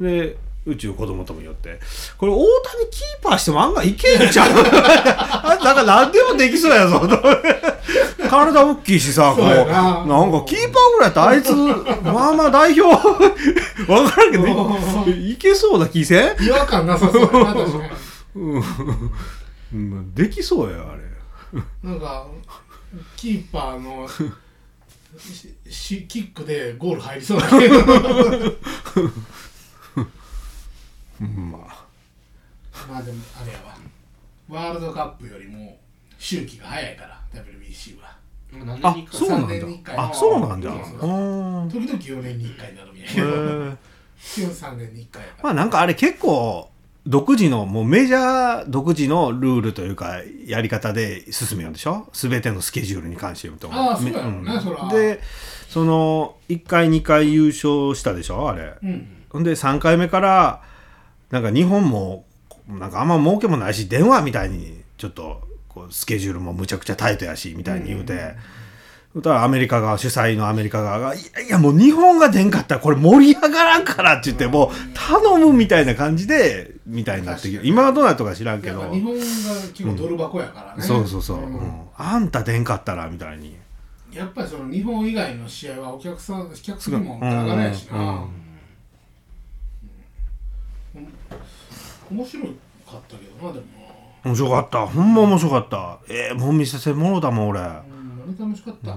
[0.00, 1.80] でうちの子供とも寄って。
[2.16, 7.00] これ大谷キーパーしても案外いけんじゃんあ なんか何でもできそうやぞ。
[8.30, 9.44] 体大きいしさこう。
[9.44, 9.52] な。
[10.06, 12.94] なんかキーパーぐらいやったらあいつまあまあ代表。
[13.92, 16.36] わからんけどいいけそうな気せん？
[16.40, 17.78] 違和感なさそうやな確か
[18.36, 18.62] に。
[19.74, 20.14] うん。
[20.14, 21.60] できそうやあれ。
[21.82, 22.26] なんか
[23.16, 24.08] キーパーの
[25.18, 27.78] ししキックでゴール入りそうだけど。
[27.78, 28.56] うん
[31.26, 31.86] まあ。
[32.90, 33.76] まあでもあれやわ。
[34.48, 35.78] ワールドカップよりも
[36.18, 38.16] 周期が早いから WBC は。
[38.54, 39.20] あ何年に一回。
[39.20, 40.70] そうなん三年に一回だあそうなんだ。
[40.70, 43.76] 時々4年に1回になるみたいへなー
[44.22, 46.70] 基本3年に1回まあなんかあれ結構
[47.06, 52.08] 独自のもうメジャー独自のルールというかやり方で進めようでしょ？
[52.12, 53.72] 全てのスケジュールに関して言うと。
[53.72, 54.88] ああそうやろうねそら。
[54.88, 55.20] で
[55.68, 58.48] その1回2回優勝したでしょ？
[58.48, 58.74] あれ。
[58.82, 59.24] うん。
[59.30, 60.62] ほんで3回目から
[61.32, 62.26] なんか日本も
[62.68, 68.34] なんかあんま儲けもないし電話みたいにちょっとこうスケジュールもむちゃくちゃタイトやしみたいに言うて、
[69.16, 78.90] だからアメリカ側主催のアメリカ側が「いやいやもう日本が出んかったらこれ盛り上がらんから」って言ってもう頼むみたいな感じでみたいになってきて今はどうなるとか知らんけど。
[78.92, 81.80] 日本が結構ドル箱やからね、そうそうそう、んうん。
[81.96, 83.56] あんた出んかったらみたいに。
[84.12, 88.04] やっぱりその日本以外の試合はお客さん客数もガラガラやしな、うん。
[88.04, 88.08] うん。
[88.08, 88.41] うん
[92.12, 93.66] 面白かったけどなでも。
[94.24, 94.86] 面白かった。
[94.86, 95.98] ほんま面白かった。
[96.08, 97.60] ええもう見せてもろだもん俺。
[97.60, 97.82] な
[98.26, 98.96] うん楽しかった、あ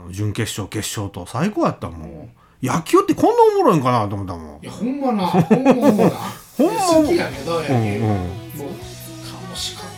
[0.00, 2.30] の準決勝決勝と最高やったもん。
[2.62, 4.62] 野球ってこんなおもろいんかなと思ったもん。
[4.62, 5.26] いやほんまな。
[5.26, 6.10] ほんまほんまな。
[6.56, 7.88] ほんま好きやけど野球、うんうん。
[8.00, 8.08] もう
[9.50, 9.94] 楽しかった。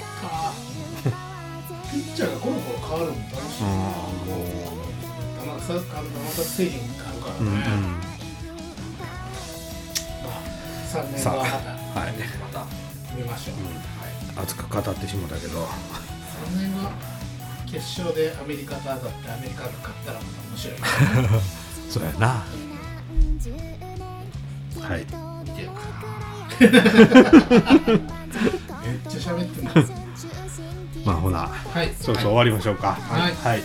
[1.90, 3.70] ピッチャーがコロコロ変わるのも楽しい、うん。
[5.60, 7.58] 球数あの球数制限があるからね、うんうん。
[10.22, 10.36] まあ
[10.92, 12.12] 3年はまはい。
[12.12, 12.18] ま
[12.48, 12.66] たた
[13.16, 13.54] 見ましょう、
[14.42, 15.64] 熱く語ってしもたけど。
[15.64, 15.66] 3
[16.60, 16.90] 年後
[17.64, 20.76] 決勝でアメリカと当たってアメリカが勝ったらまた面白い
[21.90, 22.44] そうやな。
[24.86, 25.00] はい。
[25.00, 25.06] 見
[25.50, 25.74] てるか。
[26.60, 26.70] めっ
[29.08, 29.92] ちゃ喋ってます
[31.04, 31.48] まあほな。
[31.48, 31.92] はい。
[32.00, 32.98] そろそろ終わりましょうか。
[33.08, 33.34] はい。
[33.42, 33.62] はい、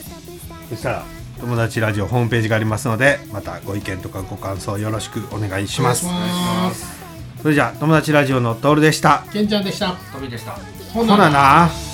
[0.70, 1.04] そしたら
[1.40, 6.06] 友達ラジオホームページがありますのでまたご意見とかご感想よろしくお願いします。
[6.06, 7.01] お願いします
[7.42, 9.24] それじゃあ友達ラジオのトールでした。
[9.34, 9.88] ケンちゃんでした。
[9.88, 10.52] な飛びでした。
[10.94, 11.91] ほほなな